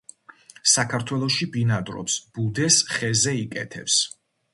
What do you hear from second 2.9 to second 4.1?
ხეზე იკეთებს.